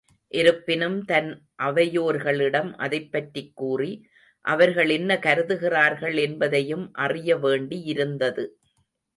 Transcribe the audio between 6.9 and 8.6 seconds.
அறிய வேண்டியிருந்தது.